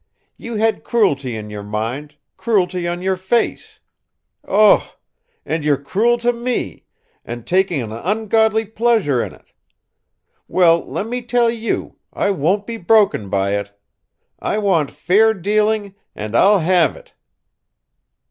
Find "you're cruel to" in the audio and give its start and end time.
5.63-6.33